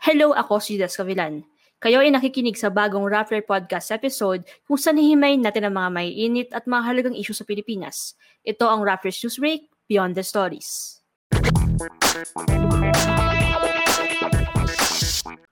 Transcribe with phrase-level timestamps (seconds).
[0.00, 1.44] Hello, ako si Des Cavillan.
[1.76, 6.48] Kayo ay nakikinig sa bagong Rappler Podcast episode kung saan hihimayin natin ang mga maiinit
[6.56, 8.16] at mahalagang isyu sa Pilipinas.
[8.40, 11.04] Ito ang Rappler's Newsbreak, Beyond the Stories.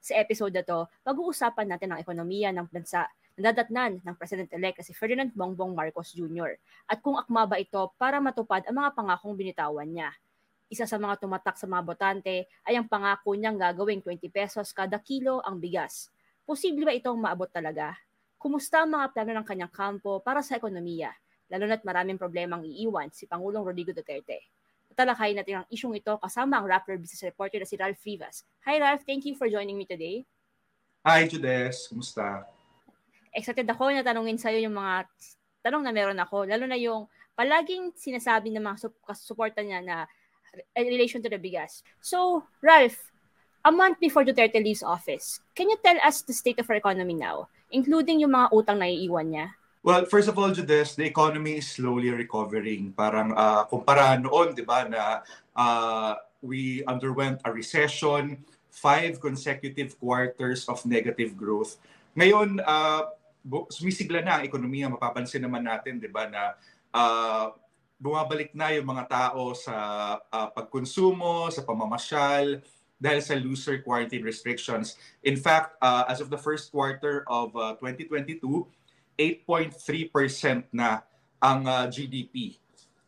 [0.01, 3.05] Sa episode na to, pag-uusapan natin ang ekonomiya ng bansa
[3.37, 6.57] na dadatnan ng President-elect si Ferdinand Bongbong Marcos Jr.
[6.89, 10.09] at kung akma ba ito para matupad ang mga pangakong binitawan niya
[10.69, 15.01] isa sa mga tumatak sa mga botante ay ang pangako niyang gagawing 20 pesos kada
[15.01, 16.13] kilo ang bigas.
[16.45, 17.97] Posible ba itong maabot talaga?
[18.37, 21.11] Kumusta ang mga plano ng kanyang kampo para sa ekonomiya,
[21.49, 24.45] lalo na't maraming problemang iiwan si Pangulong Rodrigo Duterte?
[24.93, 28.45] Tatalakayin natin ang isyong ito kasama ang rapper business reporter na si Ralph Rivas.
[28.69, 30.23] Hi Ralph, thank you for joining me today.
[31.03, 32.45] Hi Judes, kumusta?
[33.33, 35.09] Excited ako na tanungin sa'yo yung mga
[35.65, 37.09] tanong na meron ako, lalo na yung
[37.39, 39.97] palaging sinasabi ng mga suporta niya na
[40.77, 41.83] in relation to the bigas.
[42.01, 42.99] So, Ralph,
[43.65, 47.15] a month before Duterte leaves office, can you tell us the state of our economy
[47.15, 49.53] now, including yung mga utang na iiwan niya?
[49.83, 52.93] Well, first of all, Judes, the economy is slowly recovering.
[52.93, 55.23] Parang uh, kumpara noon, di ba, na
[55.55, 61.79] uh, we underwent a recession, five consecutive quarters of negative growth.
[62.19, 63.07] Ngayon, uh,
[63.71, 64.93] sumisigla na ang ekonomiya.
[64.93, 66.59] Mapapansin naman natin, di ba, na
[66.93, 67.55] uh,
[67.99, 69.75] bumabalik na yung mga tao sa
[70.23, 72.63] uh, pagkonsumo, sa pamamasyal,
[72.99, 74.99] dahil sa looser quarantine restrictions.
[75.23, 78.43] In fact, uh, as of the first quarter of uh, 2022,
[79.19, 81.03] 8.3% na
[81.43, 82.59] ang uh, GDP.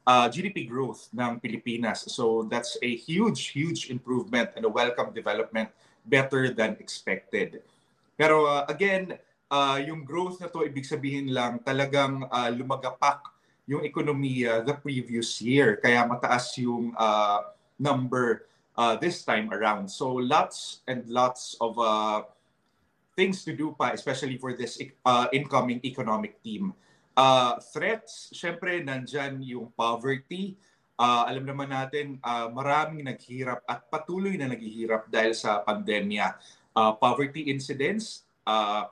[0.07, 2.07] Uh, GDP growth ng Pilipinas.
[2.11, 5.71] So that's a huge, huge improvement and a welcome development,
[6.03, 7.63] better than expected.
[8.19, 9.15] Pero uh, again,
[9.51, 13.23] uh, yung growth na to, ibig sabihin lang talagang uh, lumagapak
[13.67, 15.81] yung ekonomiya the previous year.
[15.81, 19.89] Kaya mataas yung uh, number uh, this time around.
[19.89, 22.25] So lots and lots of uh,
[23.17, 26.73] things to do pa, especially for this uh, incoming economic team.
[27.13, 30.57] Uh, threats, syempre nandyan yung poverty.
[31.01, 36.37] Uh, alam naman natin, uh, maraming naghirap at patuloy na naghihirap dahil sa pandemya.
[36.77, 38.85] Uh, poverty incidents, uh,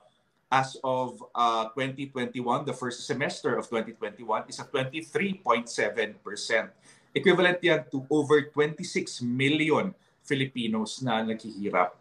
[0.49, 5.69] as of uh, 2021, the first semester of 2021 is at 23.7%.
[7.15, 9.93] Equivalent yan to over 26 million
[10.25, 11.97] Filipinos na naghihirap.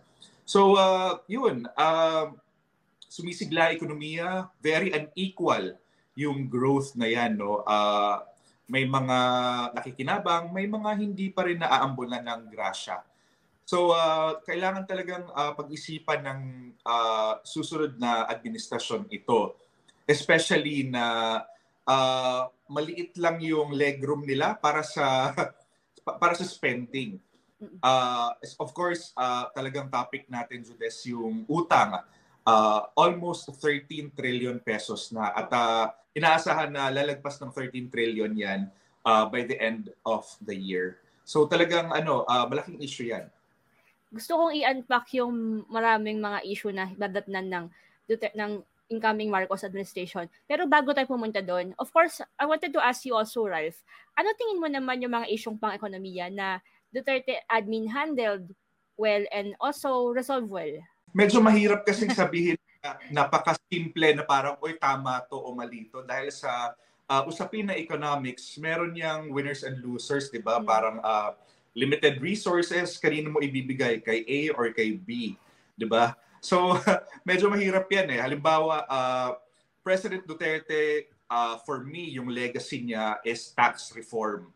[0.47, 2.31] So, uh, yun, uh,
[3.08, 5.75] sumisigla ekonomiya, very unequal
[6.16, 7.40] yung growth na yan.
[7.40, 7.64] No?
[7.68, 8.24] Uh,
[8.68, 9.18] may mga
[9.75, 13.00] nakikinabang, may mga hindi pa rin naaambulan ng grasya.
[13.67, 16.41] So, uh, kailangan talagang uh, pag-isipan ng
[16.88, 19.59] uh, susunod na administrasyon ito.
[20.07, 21.44] Especially na
[21.83, 25.35] uh, maliit lang yung legroom nila para sa
[26.23, 27.19] para sa spending.
[27.83, 31.99] Uh, of course, uh, talagang topic natin, Judes, yung utang.
[32.47, 38.72] Uh, almost 13 trillion pesos na at uh, inaasahan na lalagpas ng 13 trillion yan
[39.03, 41.03] uh, by the end of the year.
[41.28, 43.28] So talagang ano, uh, malaking issue yan
[44.12, 47.66] gusto kong i-unpack yung maraming mga issue na dadatnan ng
[48.35, 48.51] ng
[48.88, 50.31] incoming Marcos administration.
[50.47, 53.84] Pero bago tayo pumunta doon, of course, I wanted to ask you also, Ralph,
[54.16, 58.47] ano tingin mo naman yung mga isyong pang-ekonomiya na Duterte admin handled
[58.96, 60.72] well and also resolved well?
[61.12, 66.07] Medyo mahirap kasing sabihin na napaka-simple na parang, oy, tama to o mali to.
[66.07, 66.72] Dahil sa
[67.12, 70.59] uh, usapin na economics, meron yang winners and losers, di ba?
[70.59, 70.67] Mm-hmm.
[70.67, 71.35] Parang uh,
[71.77, 74.01] limited resources, kanino mo ibibigay?
[74.01, 75.38] Kay A or kay B?
[75.77, 76.17] Di ba?
[76.41, 76.73] So,
[77.29, 78.19] medyo mahirap yan eh.
[78.19, 79.38] Halimbawa, uh,
[79.85, 84.49] President Duterte, uh, for me, yung legacy niya is tax reform.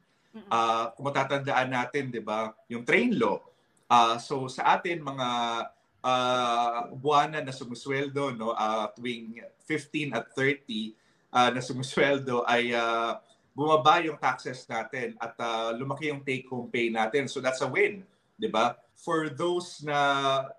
[0.47, 3.37] Uh, kung matatandaan natin, di ba, yung train law.
[3.85, 5.29] Uh, so, sa atin, mga
[6.01, 9.37] uh, buwanan na sumusweldo, no, uh, tuwing
[9.69, 10.97] 15 at 30
[11.31, 13.19] uh, na sumusweldo ay uh,
[13.51, 17.27] bumaba yung taxes natin at uh, lumaki yung take-home pay natin.
[17.27, 18.03] So that's a win,
[18.39, 18.79] di ba?
[18.95, 19.97] For those na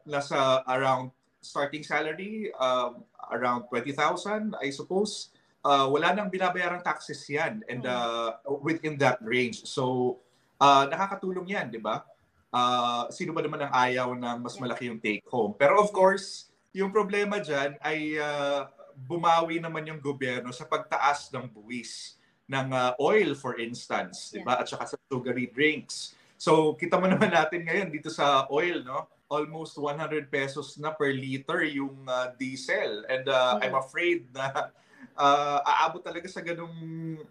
[0.04, 2.94] nasa around starting salary, uh,
[3.32, 5.32] around 20,000, I suppose,
[5.64, 9.64] uh, wala nang binabayarang taxes yan and uh, within that range.
[9.64, 10.19] So
[10.61, 12.05] uh, nakakatulong yan, di ba?
[12.52, 15.56] Uh, sino ba naman ang ayaw ng mas malaki yung take-home?
[15.56, 18.69] Pero of course, yung problema dyan ay uh,
[19.08, 24.40] bumawi naman yung gobyerno sa pagtaas ng buwis ng uh, oil for instance, yeah.
[24.42, 24.54] 'di ba?
[24.62, 26.16] At saka sa sugary drinks.
[26.42, 29.06] So, kita mo naman natin ngayon dito sa oil, no?
[29.30, 33.06] Almost 100 pesos na per liter yung uh, diesel.
[33.06, 33.62] And uh, mm-hmm.
[33.62, 34.74] I'm afraid na
[35.14, 36.74] uh, aabot talaga sa ganung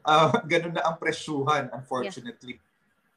[0.08, 2.58] uh, ganun na ang presyuhan unfortunately.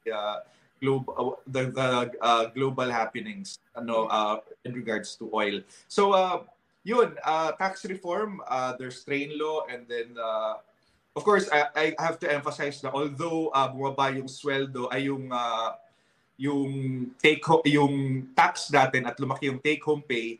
[0.03, 0.19] Yeah.
[0.19, 0.37] Uh,
[0.83, 1.87] global uh, the, the
[2.19, 5.63] uh, global happenings ano uh, in regards to oil.
[5.87, 6.43] So uh,
[6.85, 10.61] yun, uh, tax reform, uh, there's train law and then uh,
[11.15, 15.31] of course I, I have to emphasize na although uh, bumaba yung sweldo ay yung
[15.31, 15.79] uh,
[16.35, 16.71] yung
[17.23, 17.95] take home, yung
[18.35, 20.39] tax natin at lumaki yung take home pay,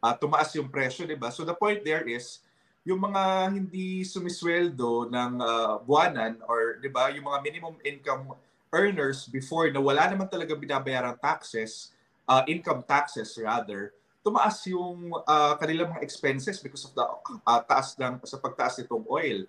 [0.00, 1.28] uh, tumaas yung presyo, 'di ba?
[1.28, 2.40] So the point there is
[2.84, 8.32] yung mga hindi sumisweldo ng uh, buwanan or 'di ba, yung mga minimum income
[8.72, 11.92] earners before na wala naman talaga binabayarang taxes,
[12.26, 13.92] uh, income taxes rather,
[14.24, 17.04] tumaas yung uh, kanilang mga expenses because of the
[17.44, 19.44] uh, taas ng sa pagtaas nitong oil.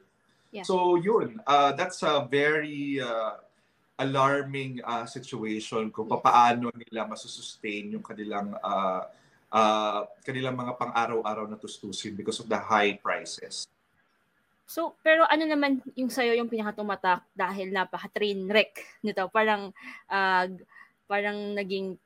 [0.56, 0.64] Yeah.
[0.64, 3.44] So yun, uh, that's a very uh,
[4.00, 9.04] alarming uh, situation kung paano nila masusustain yung kanilang uh,
[9.52, 13.68] uh, kanilang mga pang-araw-araw na tustusin because of the high prices.
[14.66, 19.28] So, pero ano naman yung sa'yo yung pinakatumatak dahil napaka-train wreck nito?
[19.30, 19.70] Parang,
[20.10, 20.46] uh,
[21.06, 22.00] parang naging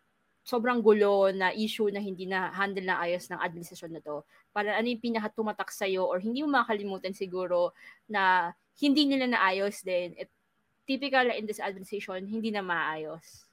[0.44, 4.26] sobrang gulo na issue na hindi na handle na ayos ng administrasyon na to.
[4.50, 7.74] Parang ano yung pinakatumatak sa'yo or hindi mo makalimutan siguro
[8.10, 10.16] na hindi nila naayos din.
[10.16, 10.30] It,
[10.90, 13.46] typical in this administration, hindi na maayos.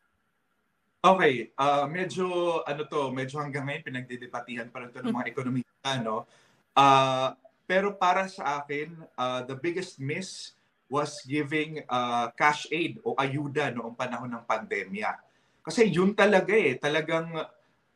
[1.04, 2.26] Okay, uh, medyo
[2.64, 6.24] ano to, medyo hanggang ngayon pinagdidebatihan pa rin to ng mga ekonomista, no?
[6.72, 7.36] Uh,
[7.68, 10.56] pero para sa akin, uh, the biggest miss
[10.88, 15.18] was giving uh, cash aid o ayuda noong panahon ng pandemya.
[15.66, 17.34] Kasi yun talaga eh, talagang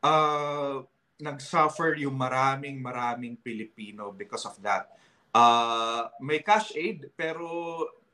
[0.03, 0.75] uh,
[1.21, 4.89] nag-suffer yung maraming maraming Pilipino because of that.
[5.31, 7.47] Uh, may cash aid pero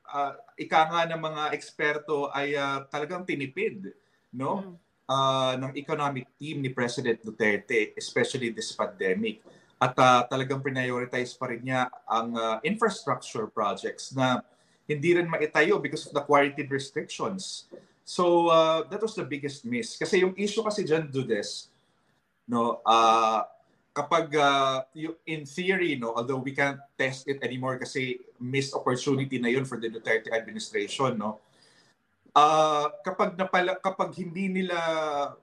[0.06, 3.90] uh, ika nga ng mga eksperto ay uh, talagang tinipid,
[4.30, 4.62] no?
[4.62, 9.40] Mm uh, ng economic team ni President Duterte, especially this pandemic.
[9.80, 14.44] At uh, talagang prioritize pa rin niya ang uh, infrastructure projects na
[14.84, 17.70] hindi rin maitayo because of the quarantine restrictions.
[18.04, 19.96] So uh, that was the biggest miss.
[19.96, 21.70] Kasi yung issue kasi dyan, Dudes,
[22.48, 23.44] no, uh,
[23.92, 24.82] kapag uh,
[25.26, 29.76] in theory, no, although we can't test it anymore kasi missed opportunity na yun for
[29.76, 31.38] the Duterte administration, no,
[32.38, 34.78] uh, kapag napala kapag hindi nila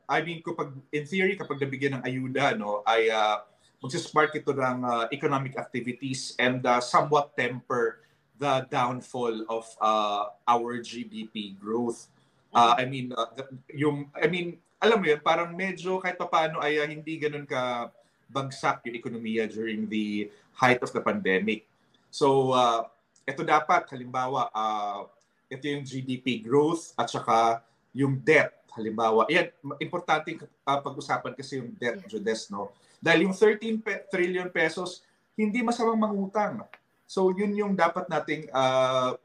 [0.08, 3.44] I mean kapag in theory kapag nabigyan ng ayuda no ay uh,
[3.84, 8.02] magsi-spark ito ng uh, economic activities and uh, somewhat temper
[8.36, 12.12] the downfall of uh, our GDP growth.
[12.52, 13.32] Uh, I mean uh,
[13.72, 17.90] yung I mean alam mo yun parang medyo kahit paano ay uh, hindi ganoon ka
[18.30, 20.28] bagsak yung ekonomiya during the
[20.58, 21.66] height of the pandemic.
[22.12, 22.88] So uh,
[23.26, 25.10] ito dapat halimbawa uh,
[25.50, 27.62] ito yung GDP growth at saka
[27.96, 28.52] yung debt.
[28.76, 29.48] Halimbawa, yan,
[29.80, 30.36] importante
[30.68, 32.04] uh, pag-usapan kasi yung debt.
[32.12, 32.76] Judes, no?
[33.00, 35.00] Dahil yung 13 pe- trillion pesos,
[35.40, 36.68] hindi masamang mangutang.
[37.08, 39.16] So, yun yung dapat nating, uh,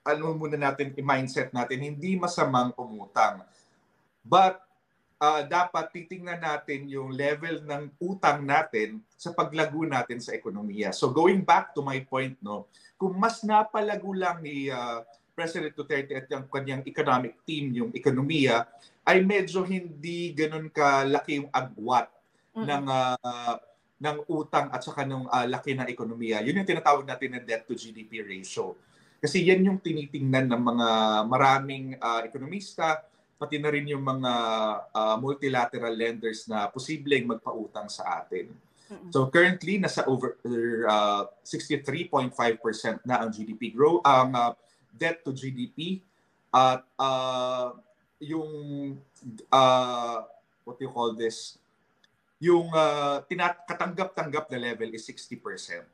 [0.00, 3.44] ano muna natin, i-mindset natin, hindi masamang umutang.
[4.24, 4.64] But,
[5.20, 10.92] uh, dapat titingnan natin yung level ng utang natin sa paglago natin sa ekonomiya.
[10.92, 12.68] So, going back to my point, no,
[13.00, 15.04] kung mas napalago lang ni uh,
[15.36, 18.64] President Duterte at yung kanyang economic team, yung ekonomiya,
[19.04, 22.08] ay medyo hindi ganun kalaki yung agwat
[22.56, 22.64] mm-hmm.
[22.64, 23.56] ng uh,
[23.96, 26.44] ng utang at saka ng uh, laki ng ekonomiya.
[26.44, 28.76] Yun yung tinatawag natin na debt to GDP ratio.
[29.16, 30.88] Kasi yan yung tinitingnan ng mga
[31.24, 33.00] maraming uh, ekonomista,
[33.36, 34.32] pati na rin yung mga
[34.90, 38.48] uh, multilateral lenders na posibleng magpautang sa atin.
[39.10, 40.38] So currently nasa over
[40.86, 44.52] uh, 63.5% na ang GDP growth ang uh,
[44.94, 45.98] debt to GDP
[46.54, 47.74] at uh,
[48.22, 48.50] yung
[49.50, 50.18] uh,
[50.62, 51.58] what do you call this
[52.38, 55.40] yung uh, tinat katanggap-tanggap na level is 60%.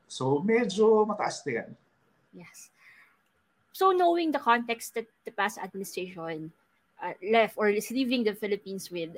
[0.05, 1.73] So medyo mataas din.
[2.35, 2.69] Yes.
[3.73, 6.53] So knowing the context that the past administration
[7.01, 9.17] uh, left or is leaving the Philippines with,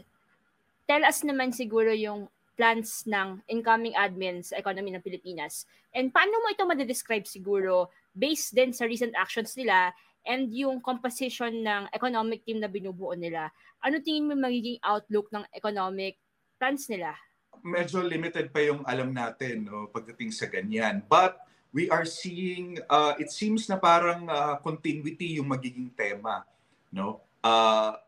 [0.85, 5.67] tell us naman siguro yung plans ng incoming admin sa economy ng Pilipinas.
[5.91, 9.91] And paano mo ito ma-describe siguro based din sa recent actions nila
[10.23, 13.51] and yung composition ng economic team na binubuo nila,
[13.83, 16.17] ano tingin mo magiging outlook ng economic
[16.57, 17.13] plans nila?
[17.61, 21.03] Medyo limited pa yung alam natin no, pagdating sa ganyan.
[21.05, 21.37] But
[21.75, 26.47] we are seeing, uh, it seems na parang uh, continuity yung magiging tema.
[26.89, 27.24] No?
[27.45, 28.01] Uh,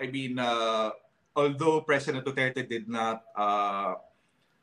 [0.00, 0.96] I mean, uh,
[1.36, 4.00] although President Duterte did not uh,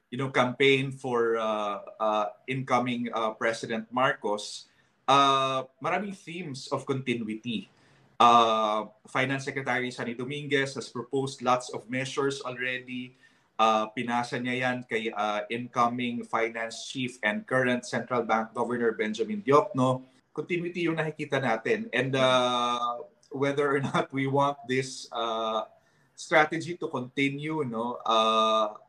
[0.09, 4.71] you know, campaign for uh, uh, incoming uh, President Marcos,
[5.07, 7.69] uh, maraming themes of continuity.
[8.15, 13.19] Uh, Finance Secretary Sunny Dominguez has proposed lots of measures already.
[13.59, 19.43] Uh, pinasa niya yan kay uh, incoming Finance Chief and current Central Bank Governor Benjamin
[19.43, 20.03] Diokno.
[20.31, 21.91] Continuity yung nakikita natin.
[21.91, 23.03] And uh,
[23.35, 25.67] whether or not we want this uh,
[26.15, 27.99] strategy to continue, no?
[28.07, 28.79] Uh,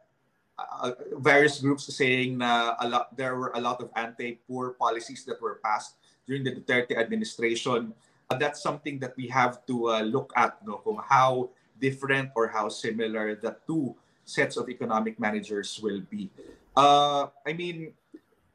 [0.56, 5.42] uh, various groups saying na a lot, there were a lot of anti-poor policies that
[5.42, 7.92] were passed during the Duterte administration.
[8.30, 10.80] Uh, that's something that we have to uh, look at, no?
[10.80, 16.30] Kung how different or how similar the two sets of economic managers will be.
[16.74, 17.92] Uh, I mean,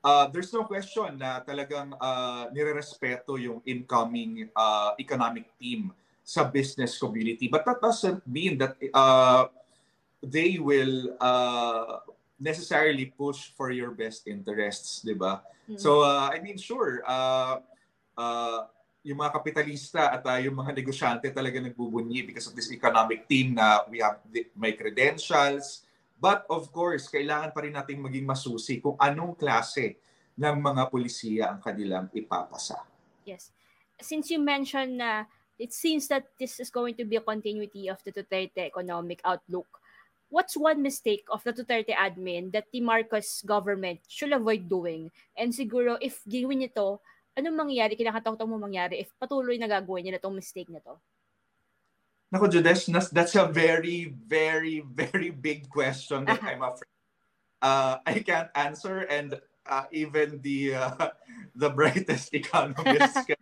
[0.04, 6.98] uh, there's no question na talagang uh, nire-respeto yung incoming uh, economic team sa business
[6.98, 7.48] community.
[7.48, 9.50] But that doesn't mean that uh,
[10.22, 12.06] they will uh,
[12.42, 15.42] necessarily push for your best interests, di ba?
[15.70, 15.78] Mm-hmm.
[15.78, 17.62] So, uh, I mean, sure, uh,
[18.18, 18.60] uh,
[19.02, 23.58] yung mga kapitalista at uh, yung mga negosyante talaga nagbubunyi because of this economic team
[23.58, 25.86] na we have the, may credentials.
[26.22, 29.98] But of course, kailangan pa rin nating maging masusi kung anong klase
[30.38, 32.78] ng mga polisiya ang kanilang ipapasa.
[33.26, 33.50] Yes.
[33.98, 35.26] Since you mentioned na
[35.58, 39.82] it seems that this is going to be a continuity of the Duterte economic outlook,
[40.30, 45.10] what's one mistake of the Duterte admin that the Marcos government should avoid doing?
[45.34, 47.02] And siguro if gawin ito,
[47.34, 51.02] anong mangyayari, kinakatakot mo mangyari if patuloy na gagawin niya na itong mistake na to?
[52.32, 56.92] Nako, Judes, that's a very, very, very big question that I'm afraid
[57.62, 59.38] uh, I can't answer and
[59.70, 61.14] uh, even the uh,
[61.56, 63.38] the brightest economists can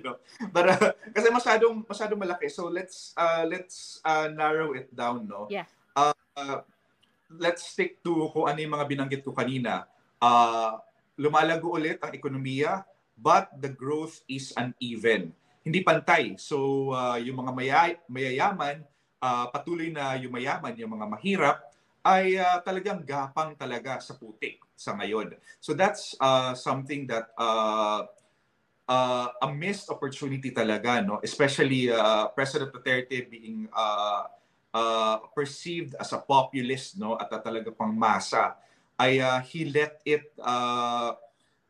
[0.00, 0.16] know.
[0.50, 2.48] But uh, kasi masyadong masyadong malaki.
[2.48, 5.46] So let's uh, let's uh, narrow it down, no?
[5.52, 5.68] Yeah.
[5.92, 6.64] Uh, uh,
[7.28, 9.84] let's stick to kung ano yung mga binanggit ko kanina.
[10.16, 10.80] Uh,
[11.20, 12.84] lumalago ulit ang ekonomiya
[13.16, 15.32] but the growth is uneven.
[15.66, 16.38] Hindi pantay.
[16.38, 18.86] So uh, yung mga maya- mayayaman,
[19.18, 21.58] uh, patuloy na yumayaman, yung mga mahirap,
[22.06, 25.34] ay uh, talagang gapang talaga sa putik sa ngayon.
[25.58, 28.06] So that's uh, something that uh,
[28.86, 31.18] uh, a missed opportunity talaga, no?
[31.18, 34.30] especially uh, President Duterte being uh,
[34.70, 37.18] uh, perceived as a populist no?
[37.18, 38.54] at a talaga pang masa,
[38.94, 41.18] ay uh, he let it uh,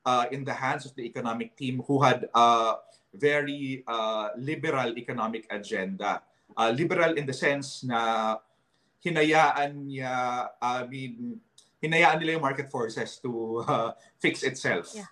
[0.05, 2.77] uh, in the hands of the economic team who had a
[3.17, 6.23] very uh, liberal economic agenda.
[6.57, 8.37] Uh, liberal in the sense na
[9.05, 11.41] hinayaan niya, I mean,
[11.83, 14.93] hinayaan nila yung market forces to uh, fix itself.
[14.95, 15.11] Yeah.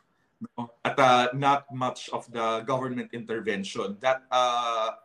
[0.57, 0.73] No?
[0.85, 3.97] At uh, not much of the government intervention.
[4.01, 4.99] That, uh,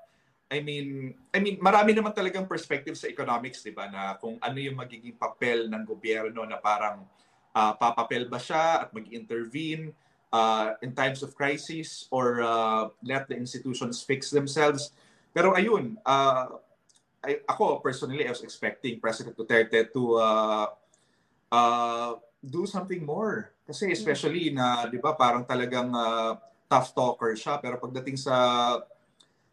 [0.50, 4.58] I mean, I mean, marami naman talagang perspective sa economics, di ba, na kung ano
[4.58, 7.06] yung magiging papel ng gobyerno na parang
[7.53, 9.94] uh, papapel ba siya at mag-intervene
[10.33, 14.91] uh, in times of crisis or uh, let the institutions fix themselves.
[15.33, 16.57] Pero ayun, uh,
[17.19, 20.67] I, ako personally, I was expecting President Duterte to uh,
[21.51, 23.51] uh, do something more.
[23.67, 27.62] Kasi especially na, di ba, parang talagang uh, tough talker siya.
[27.62, 28.36] Pero pagdating sa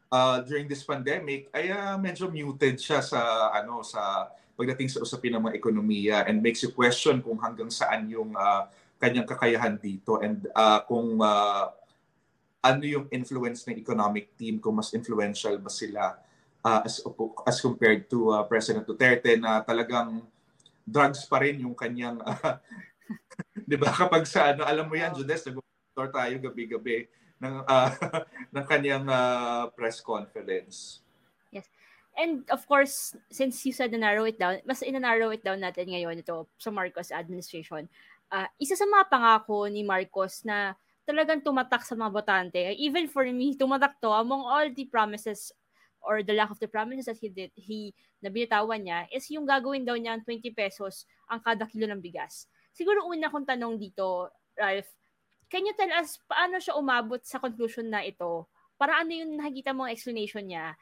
[0.09, 5.37] uh, during this pandemic, ay uh, medyo muted siya sa ano sa pagdating sa usapin
[5.37, 8.65] ng mga ekonomiya and makes you question kung hanggang saan yung uh,
[8.97, 11.69] kanyang kakayahan dito and uh, kung uh,
[12.65, 16.19] ano yung influence ng economic team, kung mas influential ba sila
[16.67, 16.99] uh, as,
[17.47, 20.25] as compared to uh, President Duterte na talagang
[20.83, 22.59] drugs pa rin yung kanyang, uh,
[23.71, 27.07] di ba kapag sa ano, alam mo yan, Judes, nag-tour tayo gabi-gabi
[27.39, 27.91] ng, uh,
[28.55, 31.07] ng kanyang uh, press conference.
[32.17, 35.93] And of course, since you said na narrow it down, mas ina-narrow it down natin
[35.93, 37.93] ngayon ito sa Marcos administration.
[38.27, 40.75] Uh, isa sa mga pangako ni Marcos na
[41.07, 45.55] talagang tumatak sa mga botante, even for me, tumatak to among all the promises
[46.03, 49.87] or the lack of the promises that he did, he nabinitawan niya, is yung gagawin
[49.87, 52.51] daw niya 20 pesos ang kada kilo ng bigas.
[52.75, 54.91] Siguro una kong tanong dito, Ralph,
[55.51, 58.51] can you tell us paano siya umabot sa conclusion na ito?
[58.77, 60.77] Para ano yung nakikita mong explanation niya?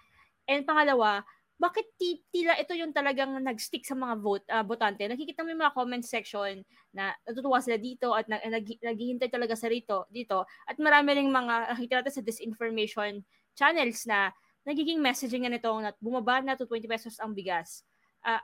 [0.49, 1.25] And pangalawa,
[1.55, 1.87] bakit
[2.35, 5.07] tila ito yung talagang nag-stick sa mga vote, uh, botante?
[5.07, 9.55] Nakikita mo yung mga comment section na natutuwa sila dito at nag, nag, naghihintay talaga
[9.55, 10.43] sa rito, dito.
[10.67, 13.23] At marami ring mga nakikita natin sa disinformation
[13.55, 14.35] channels na
[14.67, 17.87] nagiging messaging na nito na bumaba na to 20 pesos ang bigas.
[18.27, 18.43] Uh,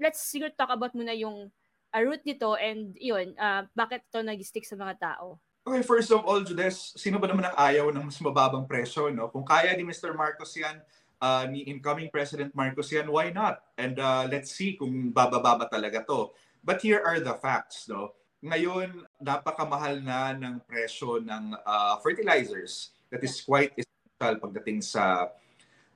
[0.00, 1.52] let's siguro talk about muna yung
[1.92, 5.36] uh, root nito and yun, uh, bakit ito nag-stick sa mga tao.
[5.62, 9.14] Okay, first of all, Judes, sino ba naman ang ayaw ng mas mababang presyo?
[9.14, 9.30] No?
[9.30, 10.10] Kung kaya ni Mr.
[10.10, 10.82] Marcos yan,
[11.22, 13.62] uh, ni incoming President Marcos yan, why not?
[13.78, 16.34] And uh, let's see kung bababa talaga to.
[16.66, 17.86] But here are the facts.
[17.86, 18.18] No?
[18.42, 22.90] Ngayon, napakamahal na ng presyo ng uh, fertilizers.
[23.14, 25.30] That is quite essential pagdating sa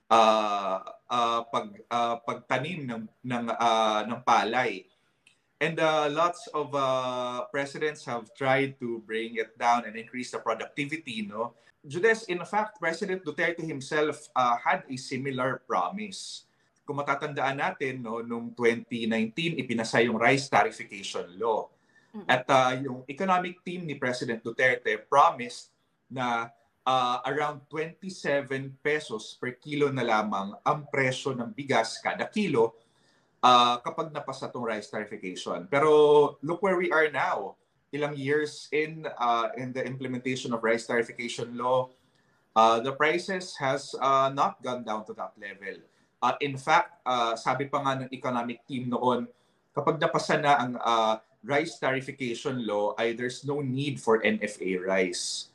[0.07, 0.79] uh,
[1.11, 4.87] uh, pag, uh, pagtanim ng, ng, uh, ng palay.
[5.57, 10.39] And uh, lots of uh, presidents have tried to bring it down and increase the
[10.39, 11.57] productivity, no?
[11.87, 16.51] Judes, in fact, President Duterte himself uh, had a similar promise.
[16.83, 21.71] Kung matatandaan natin, no, noong 2019, ipinasa yung rice tarification law.
[22.25, 25.69] At uh, yung economic team ni President Duterte promised
[26.09, 26.49] na
[26.87, 28.49] uh, around 27
[28.81, 32.79] pesos per kilo na lamang ang presyo ng bigas kada kilo
[33.45, 35.69] uh, kapag napasa tong rice tarification.
[35.69, 35.91] Pero
[36.41, 37.59] look where we are now.
[37.95, 41.91] Ilang years in uh, in the implementation of rice tarification law,
[42.57, 45.79] uh, the prices has uh, not gone down to that level.
[46.19, 49.29] Uh, in fact, uh, sabi pa nga ng economic team noon,
[49.77, 55.55] kapag napasa na ang uh, rice tarification law ay there's no need for NFA rice.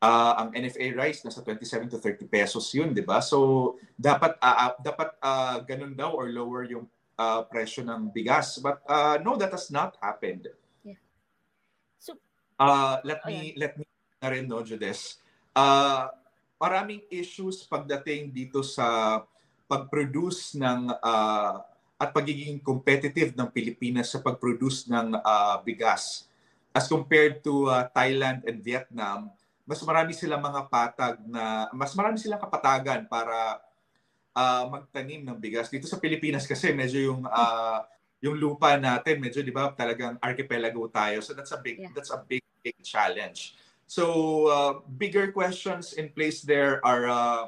[0.00, 3.20] Uh, ang NFA rice nasa 27 to 30 pesos yun, 'di ba?
[3.20, 8.60] So dapat uh, uh, dapat uh, ganun daw or lower yung uh, presyo ng bigas.
[8.60, 10.48] But uh, no, that has not happened.
[12.56, 13.84] Uh, let me, let me
[14.20, 15.20] na rin, no, Judes.
[15.52, 16.08] Uh,
[16.56, 19.20] maraming issues pagdating dito sa
[19.68, 21.54] pag-produce ng uh,
[21.96, 26.28] at pagiging competitive ng Pilipinas sa pag-produce ng uh, bigas.
[26.76, 29.32] As compared to uh, Thailand and Vietnam,
[29.64, 33.58] mas marami silang mga patag na mas marami silang kapatagan para
[34.36, 35.72] uh, magtanim ng bigas.
[35.72, 37.80] Dito sa Pilipinas kasi medyo yung uh,
[38.22, 41.18] yung lupa natin medyo 'di ba talagang archipelago tayo.
[41.24, 41.90] So that's a big yeah.
[41.90, 43.54] that's a big big challenge.
[43.86, 44.04] So
[44.50, 47.42] uh, bigger questions in place there are uh,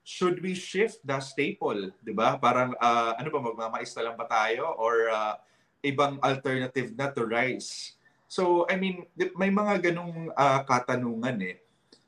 [0.00, 2.40] should we shift the staple, 'di ba?
[2.40, 5.36] Parang uh, ano ba magmamais na lang ba tayo or uh,
[5.84, 8.00] ibang alternative na to rice?
[8.32, 9.04] So I mean,
[9.36, 11.60] may mga ganung uh, katanungan eh.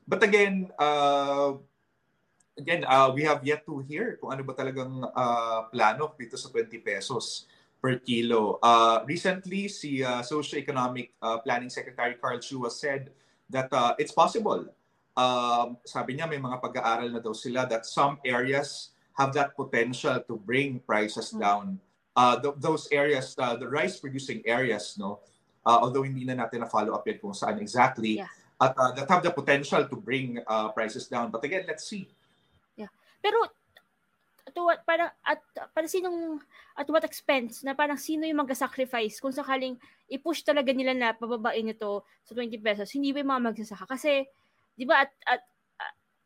[0.09, 1.61] But again, uh,
[2.57, 6.49] again, uh, we have yet to hear kung ano ba talagang uh, plano dito sa
[6.49, 7.45] 20 pesos
[7.85, 8.57] per kilo.
[8.65, 13.13] Uh, recently, si uh, Socio-Economic uh, Planning Secretary Carl Chua said
[13.53, 14.65] that uh, it's possible.
[15.13, 20.17] Uh, sabi niya may mga pag-aaral na daw sila that some areas have that potential
[20.25, 21.45] to bring prices mm.
[21.45, 21.77] down.
[22.17, 25.21] Uh, th- those areas, uh, the rice-producing areas, no,
[25.61, 28.33] uh, although hindi na natin na-follow up yet kung saan exactly, yeah.
[28.57, 31.29] at uh, that have the potential to bring uh, prices down.
[31.29, 32.09] But again, let's see
[33.25, 33.41] pero
[34.53, 35.41] to what, parang at
[35.73, 36.37] para sinong
[36.77, 41.65] at what expense na parang sino yung mag-sacrifice kung sakaling i-push talaga nila na pababain
[41.65, 43.85] ito sa 20 pesos hindi ba yung mga magsasaka?
[43.97, 44.21] Kasi
[44.77, 45.41] di ba at, at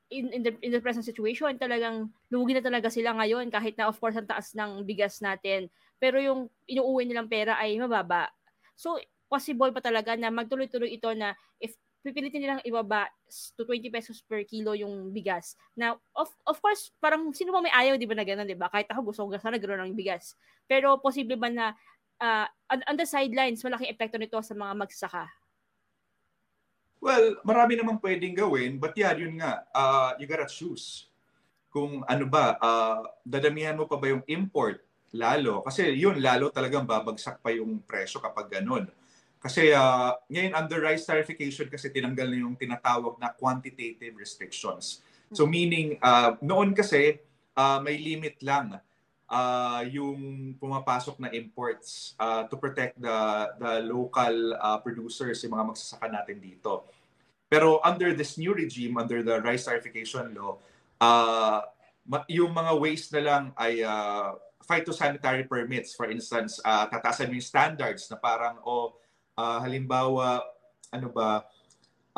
[0.10, 3.88] in, in, the, in the present situation talagang lugi na talaga sila ngayon kahit na
[3.88, 5.69] of course ang taas ng bigas natin.
[6.01, 8.27] Pero yung inuuwi nilang pera ay mababa.
[8.73, 8.97] So
[9.29, 13.12] possible pa talaga na magtuloy-tuloy ito na if pipilitin nilang ibaba
[13.59, 15.59] to 20 pesos per kilo yung bigas.
[15.75, 18.71] Now, of, of course, parang sino ba may ayaw, di ba na gano'n, di ba?
[18.71, 20.39] Kahit ako gusto ko sana gano'n ng bigas.
[20.65, 21.75] Pero posible ba na
[22.23, 25.27] uh, on, on the sidelines, malaking epekto nito sa mga magsasaka?
[26.99, 31.07] Well, marami namang pwedeng gawin, but yeah, yun nga, uh, you gotta choose.
[31.71, 34.83] Kung ano ba, uh, dadamihan mo pa ba yung import
[35.15, 35.63] lalo?
[35.63, 38.91] Kasi yun, lalo talagang babagsak pa yung presyo kapag ganun.
[39.39, 44.99] Kasi uh, ngayon under rice tarification kasi tinanggal na yung tinatawag na quantitative restrictions.
[45.32, 45.52] So hmm.
[45.52, 47.23] meaning uh, noon kasi
[47.56, 48.84] uh, may limit lang
[49.32, 53.17] uh, yung pumapasok na imports uh, to protect the
[53.62, 56.89] the local uh, producers, yung mga magsasaka natin dito.
[57.49, 60.62] Pero under this new regime, under the rice tarification law,
[61.02, 61.65] uh,
[62.30, 65.97] yung mga waste na lang ay uh, phytosanitary permits.
[65.97, 69.02] For instance, uh, tatasan yung standards na parang, oh,
[69.39, 70.43] uh, halimbawa,
[70.91, 71.47] ano ba,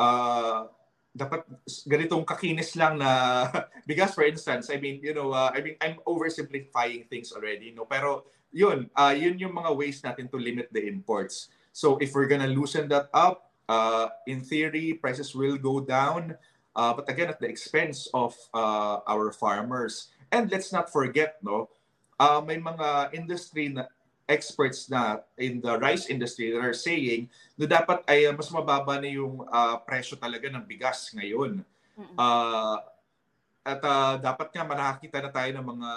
[0.01, 0.65] uh,
[1.11, 1.43] dapat
[1.85, 3.43] ganitong kakinis lang na
[3.87, 7.83] bigas for instance i mean you know uh, i mean i'm oversimplifying things already no?
[7.83, 11.51] Pero yun uh, yun yung mga ways natin to limit the imports.
[11.71, 16.35] So if we're gonna loosen that up uh, in theory prices will go down
[16.75, 20.15] uh, but again at the expense of uh, our farmers.
[20.31, 21.67] And let's not forget no
[22.23, 23.91] uh, may mga industry na
[24.29, 29.09] experts na in the rice industry that are saying na dapat ay mas mababa na
[29.09, 31.61] yung uh, presyo talaga ng bigas ngayon.
[32.17, 32.77] Uh,
[33.61, 35.91] at uh, dapat nga manakakita na tayo ng mga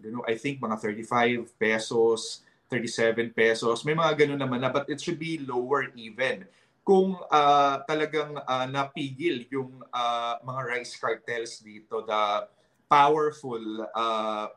[0.00, 3.84] you know, I think mga 35 pesos, 37 pesos.
[3.84, 6.48] May mga ganun naman na but it should be lower even
[6.90, 12.48] kung uh, talagang uh, napigil yung uh, mga rice cartels dito, the
[12.90, 13.62] powerful
[13.94, 14.48] uh,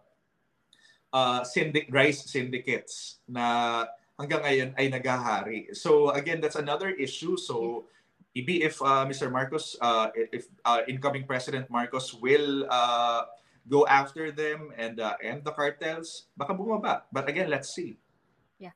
[1.14, 3.86] uh, syndic rice syndicates na
[4.18, 5.70] hanggang ngayon ay nagahari.
[5.78, 7.38] So again, that's another issue.
[7.38, 7.86] So
[8.36, 9.30] maybe if uh, Mr.
[9.30, 13.30] Marcos, uh, if uh, incoming President Marcos will uh,
[13.70, 17.08] go after them and uh, end the cartels, baka bumaba.
[17.14, 17.96] But again, let's see.
[18.60, 18.76] Yeah.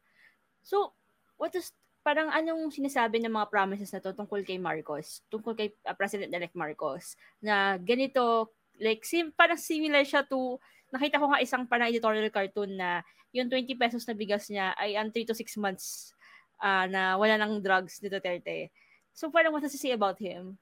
[0.63, 0.93] So,
[1.35, 1.73] what is
[2.07, 6.55] parang anong sinasabi ng mga promises na to tungkol kay Marcos, tungkol kay uh, President-elect
[6.55, 10.55] Marcos, na ganito, like, sim, parang similar siya to,
[10.91, 13.03] nakita ko nga isang parang editorial cartoon na
[13.35, 16.15] yung 20 pesos na bigas niya ay ang 3 to 6 months
[16.63, 18.71] uh, na wala ng drugs ni Duterte.
[19.11, 20.55] So parang what does he say about him?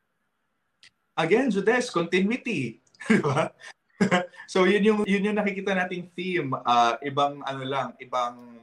[1.16, 2.82] Again, Judes, continuity.
[3.08, 3.54] Diba?
[4.52, 8.60] so yun yung yun yung nakikita nating theme uh, ibang ano lang ibang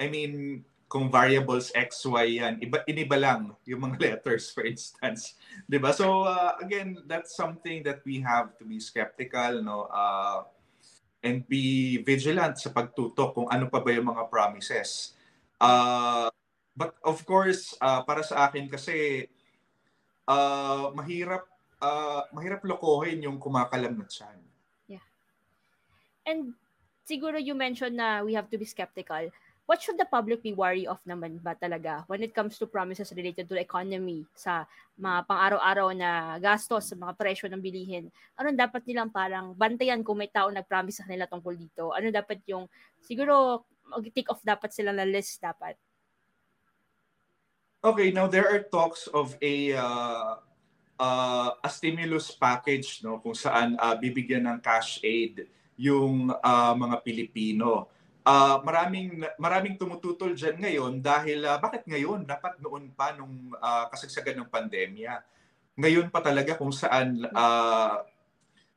[0.00, 5.36] I mean kung variables x y yan iba iniba lang yung mga letters for instance
[5.68, 10.48] 'di ba so uh, again that's something that we have to be skeptical no uh,
[11.22, 15.18] and be vigilant sa pagtutok kung ano pa ba yung mga promises.
[15.58, 16.30] Uh,
[16.78, 19.26] but of course uh, para sa akin kasi
[20.30, 21.42] uh, mahirap
[21.82, 24.38] uh, mahirap lokohin yung kumakalam na tiyan.
[24.86, 25.04] Yeah.
[26.22, 26.54] And
[27.02, 29.26] siguro you mentioned na we have to be skeptical
[29.68, 33.12] what should the public be wary of naman ba talaga when it comes to promises
[33.12, 34.64] related to the economy sa
[34.96, 38.08] mga pang-araw-araw na gastos sa mga presyo ng bilihin?
[38.40, 41.92] Ano dapat nilang parang bantayan kung may tao nag-promise sa kanila tungkol dito?
[41.92, 42.64] Ano dapat yung,
[43.04, 45.76] siguro, mag-take off dapat sila na list dapat?
[47.84, 50.40] Okay, now there are talks of a uh,
[50.98, 55.46] uh, a stimulus package no kung saan uh, bibigyan ng cash aid
[55.78, 57.86] yung uh, mga Pilipino
[58.28, 62.28] uh, maraming maraming tumututol diyan ngayon dahil uh, bakit ngayon?
[62.28, 65.24] Dapat noon pa nung uh, kasagsagan ng pandemya.
[65.78, 68.04] Ngayon pa talaga kung saan uh,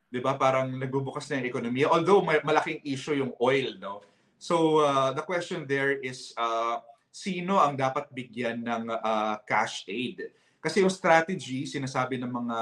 [0.08, 4.00] 'di ba parang nagbubukas na yung ekonomiya although may, malaking issue yung oil no?
[4.40, 6.80] So uh, the question there is uh,
[7.12, 10.32] sino ang dapat bigyan ng uh, cash aid?
[10.62, 12.58] Kasi yung strategy sinasabi ng mga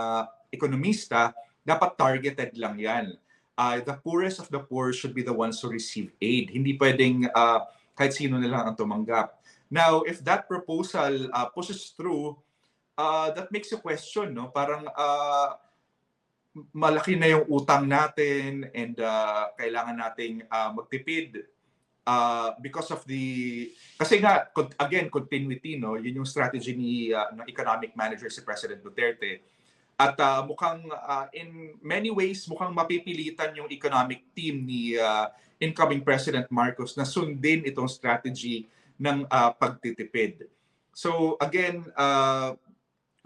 [0.50, 3.14] ekonomista dapat targeted lang yan
[3.60, 6.48] uh, the poorest of the poor should be the ones who receive aid.
[6.48, 9.36] Hindi pwedeng uh, kahit sino na lang ang tumanggap.
[9.68, 12.40] Now, if that proposal uh, pushes through,
[12.96, 14.48] uh, that makes you question, no?
[14.48, 15.60] Parang uh,
[16.72, 21.44] malaki na yung utang natin and uh, kailangan nating uh, magtipid
[22.02, 24.50] uh, because of the kasi nga
[24.82, 29.46] again continuity no yun yung strategy ni uh, ng economic manager si President Duterte
[30.00, 35.28] at uh, mukhang uh, in many ways mukhang mapipilitan yung economic team ni uh,
[35.60, 38.64] incoming President Marcos na sundin itong strategy
[38.96, 40.48] ng uh, pagtitipid.
[40.96, 42.56] So again, uh,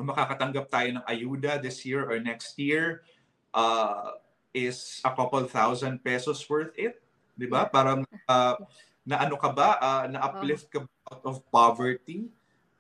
[0.03, 3.07] makakatanggap tayo ng ayuda this year or next year
[3.55, 4.19] uh,
[4.51, 6.99] is a couple thousand pesos worth it.
[7.39, 7.71] Di ba?
[7.71, 8.55] Parang uh,
[9.07, 9.79] na ano ka ba?
[9.79, 12.35] Uh, na uplift ka out of poverty?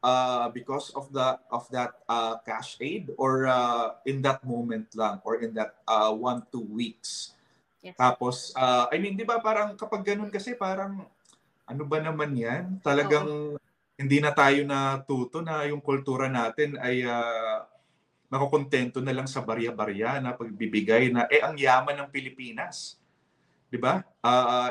[0.04, 5.24] Uh, because of the of that uh, cash aid or uh, in that moment lang
[5.24, 7.32] or in that uh, one two weeks
[7.80, 7.96] yes.
[7.96, 11.08] tapos uh, I mean di ba parang kapag ganun kasi parang
[11.64, 13.56] ano ba naman yan talagang Oo.
[13.96, 17.64] hindi na tayo natuto na yung kultura natin ay uh,
[18.28, 23.00] makukontento na lang sa barya-barya na pagbibigay na eh ang yaman ng Pilipinas
[23.72, 24.70] di ba uh,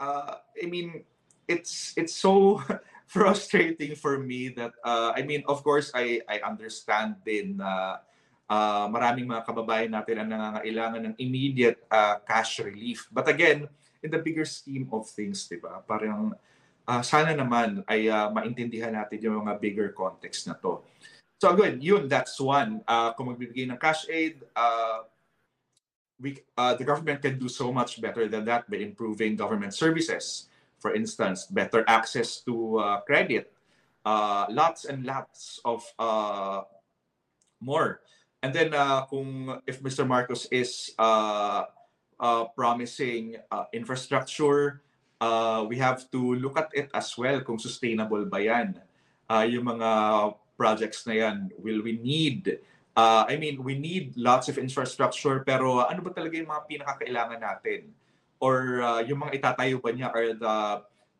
[0.00, 1.04] uh, I mean
[1.44, 2.58] it's it's so
[3.14, 8.02] frustrating for me that uh, I mean of course I I understand din na
[8.50, 13.06] uh, maraming mga kababayan natin ang nangangailangan ng immediate uh, cash relief.
[13.14, 13.70] But again,
[14.02, 15.82] in the bigger scheme of things, 'di ba?
[15.86, 16.34] Parang
[16.86, 20.82] uh, sana naman ay uh, maintindihan natin yung mga bigger context na to.
[21.38, 22.82] So again, yun that's one.
[22.88, 25.06] Uh, kung magbibigay ng cash aid, uh,
[26.18, 30.48] we uh, the government can do so much better than that by improving government services
[30.86, 33.50] for instance, better access to uh, credit,
[34.06, 36.62] uh, lots and lots of uh,
[37.58, 38.06] more.
[38.38, 40.06] And then uh, kung if Mr.
[40.06, 41.66] Marcos is uh,
[42.22, 44.86] uh, promising uh, infrastructure,
[45.18, 48.78] uh, we have to look at it as well kung sustainable ba yan.
[49.26, 49.90] Uh, yung mga
[50.54, 52.62] projects na yan, will we need
[52.94, 57.42] uh, I mean, we need lots of infrastructure pero ano ba talaga yung mga pinakakailangan
[57.42, 57.90] natin?
[58.40, 60.56] Or uh, yung mga itatayo ba niya are the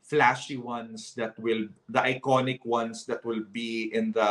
[0.06, 4.30] flashy ones that will the iconic ones that will be in the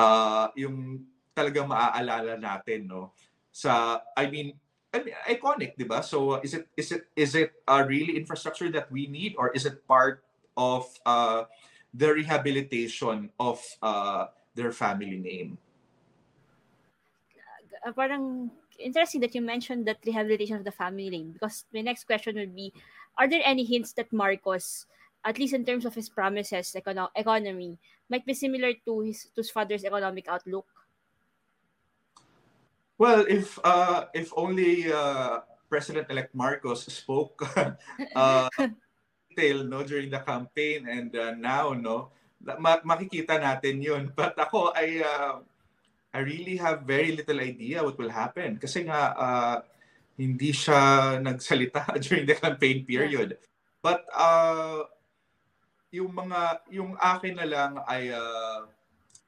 [0.00, 1.04] uh, yung
[1.36, 3.12] talagang maaalala natin no
[3.52, 4.56] sa I mean
[4.88, 6.00] I mean, iconic, di ba?
[6.00, 9.68] So is it is it is it a really infrastructure that we need or is
[9.68, 10.24] it part
[10.56, 11.44] of uh,
[11.92, 15.60] the rehabilitation of uh, their family name?
[17.84, 22.04] Uh, parang interesting that you mentioned that rehabilitation of the family name because my next
[22.04, 22.72] question would be
[23.18, 24.86] are there any hints that Marcos
[25.24, 29.42] at least in terms of his promises econo- economy might be similar to his to
[29.42, 30.66] his father's economic outlook?
[32.98, 37.44] Well if uh if only uh president-elect Marcos spoke
[38.16, 38.48] uh
[39.28, 42.10] detail no during the campaign and uh, now no
[42.42, 44.10] ma- makikita natin yun.
[44.14, 45.42] But ako I uh,
[46.14, 49.56] I really have very little idea what will happen kasi nga uh,
[50.16, 50.80] hindi siya
[51.26, 53.36] nagsalita during the campaign period
[53.84, 54.88] but uh,
[55.92, 56.40] yung mga
[56.72, 58.68] yung akin na lang ay uh,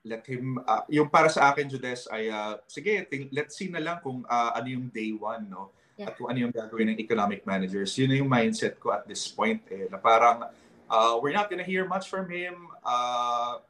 [0.04, 3.80] let him uh, yung para sa akin Judes ay uh, sige think, let's see na
[3.80, 6.08] lang kung uh, ano yung day one no yeah.
[6.08, 7.92] at kung ano yung gagawin ng economic managers.
[8.00, 10.48] Yun na yung mindset ko at this point eh, na parang
[10.88, 12.56] uh, we're not gonna hear much from him.
[12.80, 13.60] Uh,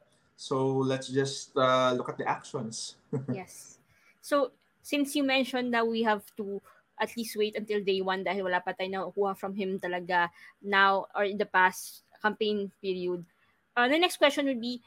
[0.41, 2.97] so let's just uh, look at the actions.
[3.29, 3.77] yes.
[4.25, 6.57] So since you mentioned that we have to
[6.97, 10.33] at least wait until day one dahil wala pa tayo nakukuha from him talaga
[10.65, 13.21] now or in the past campaign period.
[13.77, 14.81] Uh, the next question would be,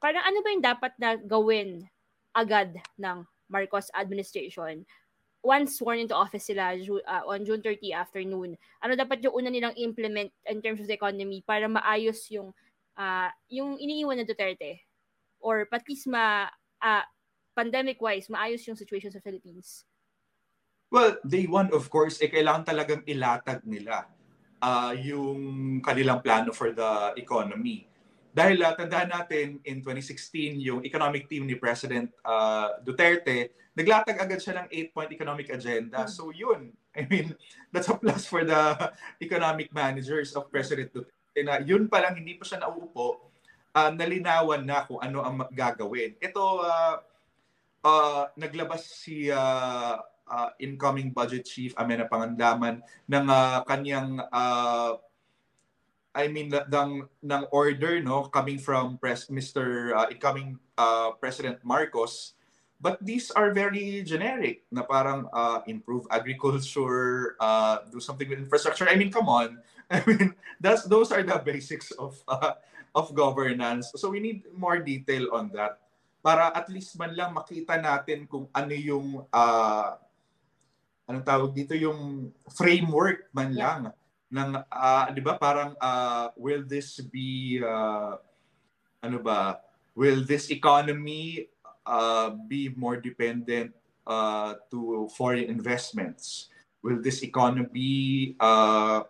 [0.00, 1.84] parang ano ba yung dapat na gawin
[2.32, 4.88] agad ng Marcos administration
[5.44, 9.76] once sworn into office sila uh, on June 30 afternoon, ano dapat yung una nilang
[9.78, 12.50] implement in terms of the economy para maayos yung
[12.98, 14.82] uh, yung iniiwan ng Duterte?
[15.38, 16.50] Or at least ma,
[16.82, 17.04] uh,
[17.54, 19.86] pandemic-wise, maayos yung situation sa Philippines?
[20.90, 24.08] Well, day one, of course, eh, kailangan talagang ilatag nila
[24.58, 25.38] uh, yung
[25.84, 27.86] kanilang plano for the economy.
[28.32, 34.40] Dahil uh, tandaan natin, in 2016, yung economic team ni President uh, Duterte, naglatag agad
[34.42, 36.06] siya ng 8-point economic agenda.
[36.06, 36.10] Hmm.
[36.10, 37.34] So yun, I mean,
[37.70, 42.38] that's a plus for the economic managers of President Duterte na yun pa lang, hindi
[42.38, 43.32] pa siya nauupo,
[43.74, 46.16] uh, nalinawan na kung ano ang gagawin.
[46.18, 46.96] Ito, uh,
[47.84, 49.98] uh, naglabas si uh,
[50.28, 54.98] uh, incoming budget chief Amena Pangandaman ng uh, kanyang uh,
[56.18, 59.94] I mean ng ng order no coming from pres Mr.
[59.94, 62.38] Uh, incoming uh, President Marcos
[62.78, 68.86] But these are very generic na parang uh, improve agriculture, uh, do something with infrastructure.
[68.86, 69.58] I mean, come on.
[69.92, 72.60] I mean, that's those are the basics of uh,
[72.94, 73.92] of governance.
[73.96, 75.80] So we need more detail on that
[76.20, 79.96] para at least man lang makita natin kung ano yung uh,
[81.08, 83.62] anong tawag dito yung framework man yeah.
[83.62, 83.80] lang
[84.28, 88.20] ng uh, 'di ba parang uh, will this be uh,
[89.00, 89.62] ano ba
[89.96, 91.48] will this economy
[91.88, 93.72] uh, be more dependent
[94.04, 96.52] uh, to foreign investments?
[96.84, 99.08] Will this economy uh,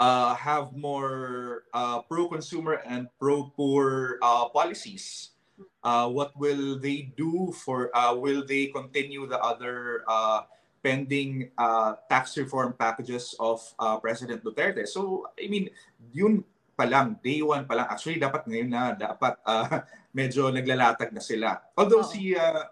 [0.00, 5.36] uh, have more uh, pro-consumer and pro-poor uh, policies?
[5.84, 7.92] Uh, what will they do for?
[7.92, 10.48] Uh, will they continue the other uh,
[10.82, 14.88] pending uh, tax reform packages of uh, President Duterte?
[14.88, 15.68] So, I mean,
[16.12, 16.44] yun
[16.76, 17.86] pa lang, day one pa lang.
[17.92, 19.84] Actually, dapat ngayon na, dapat uh,
[20.16, 21.60] medyo naglalatag na sila.
[21.76, 22.08] Although oh.
[22.08, 22.64] si uh,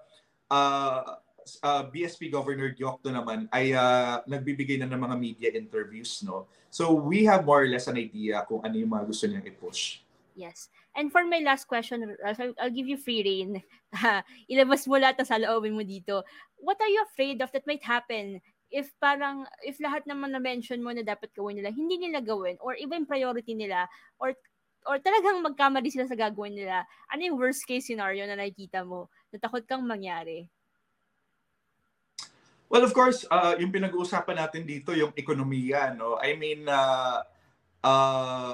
[1.64, 6.44] uh, BSP Governor Diokto naman ay uh, nagbibigay na ng mga media interviews, no?
[6.68, 10.04] So we have more or less an idea kung ano yung mga gusto niyang i-push.
[10.36, 10.68] Yes.
[10.94, 13.64] And for my last question, I'll, I'll give you free reign.
[14.52, 16.22] Ilabas mo lahat sa loobin mo dito.
[16.60, 20.84] What are you afraid of that might happen if parang if lahat naman na mention
[20.84, 23.88] mo na dapat gawin nila hindi nila gawin or iba yung priority nila
[24.20, 24.36] or
[24.88, 29.12] or talagang magkamali sila sa gagawin nila, ano yung worst case scenario na nakikita mo
[29.28, 30.48] na takot kang mangyari?
[32.68, 36.20] Well, of course, uh, yung pinag-uusapan natin dito, yung ekonomiya, no?
[36.20, 37.24] I mean, uh,
[37.80, 38.52] uh,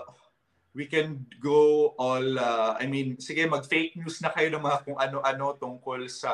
[0.70, 4.98] we can go all, uh, I mean, sige, mag-fake news na kayo ng mga kung
[4.98, 6.32] ano-ano tungkol sa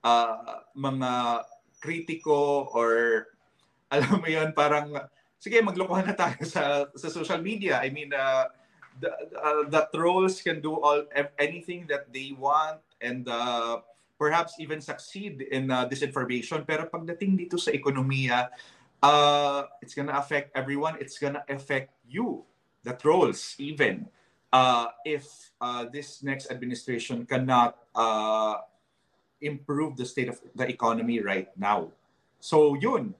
[0.00, 1.44] uh, mga
[1.84, 3.28] kritiko or
[3.92, 4.96] alam mo yon parang,
[5.36, 7.76] sige, maglokohan na tayo sa, sa social media.
[7.84, 8.48] I mean, uh,
[9.00, 11.04] the, uh, the trolls can do all
[11.36, 13.84] anything that they want and uh,
[14.18, 16.64] perhaps even succeed in uh, disinformation.
[16.66, 18.48] Pero pagdating dito sa ekonomiya,
[19.04, 20.96] uh, it's gonna affect everyone.
[21.00, 22.44] It's gonna affect you,
[22.84, 24.08] the trolls, even.
[24.52, 28.64] Uh, if uh, this next administration cannot uh,
[29.40, 31.92] improve the state of the economy right now.
[32.40, 33.12] So yun,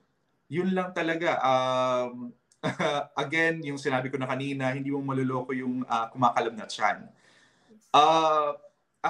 [0.49, 1.37] yun lang talaga.
[1.43, 2.33] Um,
[3.23, 7.05] again, yung sinabi ko na kanina, hindi mo maluloko yung uh, kumakalam na tiyan.
[7.93, 8.57] Uh,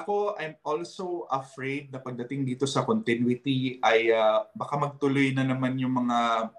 [0.03, 5.77] ako, I'm also afraid na pagdating dito sa continuity ay uh, baka magtuloy na naman
[5.81, 6.49] yung mga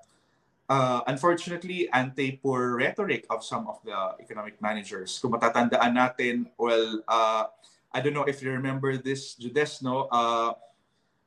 [0.68, 5.18] uh, unfortunately anti-poor rhetoric of some of the economic managers.
[5.18, 7.48] Kung matatandaan natin, well, uh,
[7.94, 10.06] I don't know if you remember this, Judes, no?
[10.12, 10.52] Uh,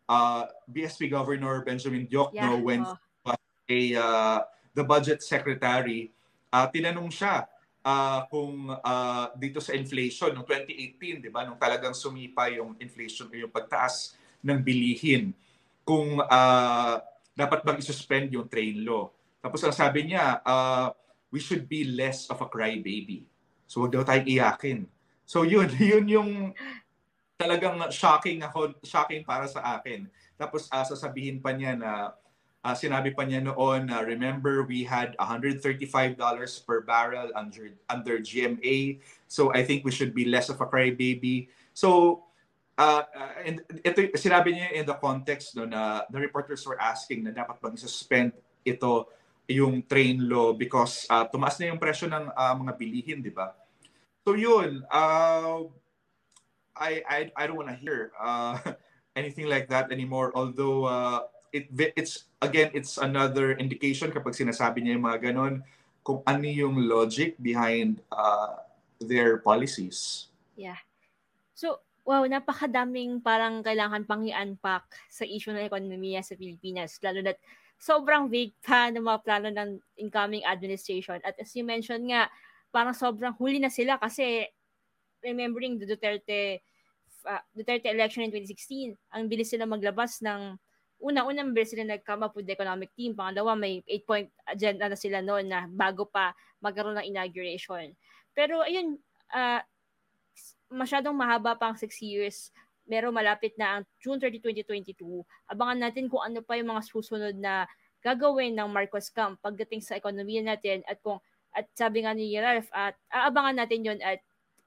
[0.08, 3.34] uh, BSP Governor Benjamin Diokno yeah, when oh.
[3.70, 4.40] a uh,
[4.76, 6.12] the budget secretary,
[6.54, 7.48] uh, tinanong siya
[7.82, 13.30] uh, kung uh, dito sa inflation noong 2018, 'di ba, nung talagang sumipa yung inflation
[13.30, 15.34] o yung pagtaas ng bilihin,
[15.86, 16.96] kung uh,
[17.34, 19.10] dapat bang i-suspend yung train law.
[19.42, 20.94] Tapos ang sabi niya, uh,
[21.34, 23.26] we should be less of a crybaby.
[23.66, 24.80] So wag daw tayong iyakin.
[25.26, 26.32] So yun, yun yung
[27.40, 30.06] talagang shocking ako, shocking para sa akin.
[30.38, 32.14] Tapos uh, sasabihin pa niya na
[32.64, 35.62] uh, sinabi pa niya noon na uh, remember we had $135
[36.66, 39.02] per barrel under under GMA.
[39.28, 41.50] So I think we should be less of a crybaby.
[41.74, 42.22] So
[42.78, 43.04] uh,
[43.46, 47.58] and ito sinabi niya in the context no na the reporters were asking na dapat
[47.62, 49.10] bang suspend ito
[49.50, 53.52] yung train law because uh, tumaas na yung presyo ng uh, mga bilihin, di ba?
[54.24, 55.66] So yun, uh,
[56.78, 58.56] I, I I don't want to hear uh,
[59.20, 60.32] anything like that anymore.
[60.34, 61.68] Although uh, it
[62.00, 65.54] it's again it's another indication kapag sinasabi niya yung mga ganon
[66.02, 68.58] kung ano yung logic behind uh,
[68.98, 70.32] their policies.
[70.58, 70.80] Yeah.
[71.54, 77.38] So wow, napakadaming parang kailangan pang i-unpack sa issue ng ekonomiya sa Pilipinas lalo na
[77.78, 79.70] sobrang vague pa ng mga plano ng
[80.02, 81.22] incoming administration.
[81.22, 82.32] At as you mentioned nga,
[82.74, 84.48] parang sobrang huli na sila kasi
[85.22, 86.64] remembering the Duterte
[87.30, 90.58] uh, Duterte election in 2016, ang bilis sila maglabas ng
[91.02, 93.18] una-una mabilis sila nag-come up with the economic team.
[93.18, 97.92] Pangalawa, may 8-point agenda na sila noon na bago pa magkaroon ng inauguration.
[98.38, 99.02] Pero ayun,
[99.34, 99.60] uh,
[100.72, 102.54] masyadong mahaba pang 6 years
[102.92, 105.24] pero malapit na ang June 30, 2022.
[105.48, 107.64] Abangan natin kung ano pa yung mga susunod na
[108.04, 111.24] gagawin ng Marcos Camp pagdating sa ekonomiya natin at kung
[111.56, 114.20] at sabi nga ni Ralph at aabangan natin yon at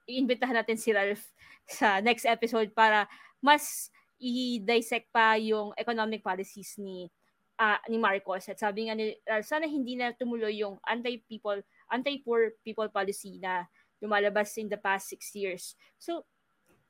[0.09, 1.21] iimbitahan natin si Ralph
[1.69, 3.05] sa next episode para
[3.41, 3.93] mas
[4.25, 7.05] i-dissect pa yung economic policies ni
[7.61, 11.61] uh, ni Marcos at sabi nga ni Ralph sana hindi na tumuloy yung anti-people
[11.93, 13.69] anti-poor people policy na
[14.01, 15.77] lumalabas in the past six years.
[15.95, 16.27] So,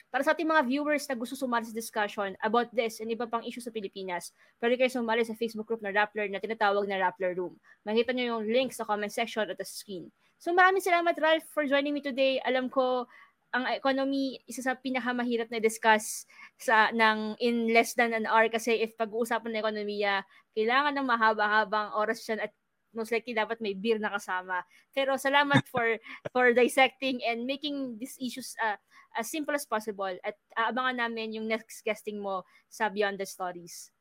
[0.09, 3.43] para sa ating mga viewers na gusto sumali sa discussion about this and iba pang
[3.43, 4.31] issue sa Pilipinas,
[4.63, 7.59] pwede kayo sumali sa Facebook group na Rappler na tinatawag na Rappler Room.
[7.83, 10.07] Makita nyo yung link sa comment section at the screen.
[10.39, 12.39] So maraming salamat Ralph for joining me today.
[12.47, 13.11] Alam ko
[13.55, 16.27] ang economy isa sa pinakamahirap na discuss
[16.59, 21.95] sa ng in less than an hour kasi if pag-uusapan ng ekonomiya, kailangan ng mahaba-habang
[21.95, 22.51] oras yan at
[22.91, 24.59] most likely dapat may beer na kasama.
[24.91, 25.87] Pero salamat for
[26.35, 28.75] for dissecting and making these issues uh,
[29.15, 33.95] as simple as possible at aabangan namin yung next guesting mo sa Beyond the Stories.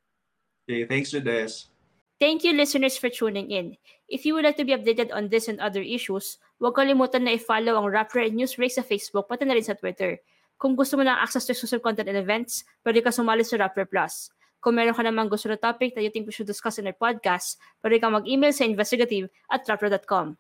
[0.67, 1.74] Okay, thanks Judes.
[2.23, 3.75] Thank you listeners for tuning in.
[4.07, 7.35] If you would like to be updated on this and other issues, huwag kalimutan na
[7.35, 10.23] i-follow ang Rapper News Break sa Facebook pati na rin sa Twitter.
[10.55, 13.91] Kung gusto mo ng access to exclusive content and events, pwede ka sumali sa Rapper
[13.91, 14.31] Plus.
[14.63, 16.97] Kung meron ka namang gusto na topic that you think we should discuss in our
[16.97, 20.39] podcast, pwede kang mag-email sa investigative at rapper.com.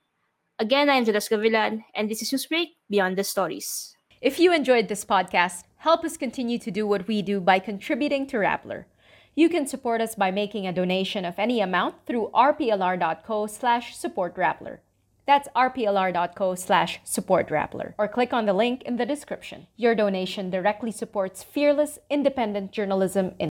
[0.62, 3.98] Again, I am Judas Gavilan, and this is Newsbreak Beyond the Stories.
[4.22, 8.24] If you enjoyed this podcast, help us continue to do what we do by contributing
[8.32, 8.86] to Rappler.
[9.36, 14.78] You can support us by making a donation of any amount through rplr.co slash supportrappler.
[15.26, 17.94] That's rplr.co slash supportrappler.
[17.98, 19.66] Or click on the link in the description.
[19.76, 23.48] Your donation directly supports fearless, independent journalism in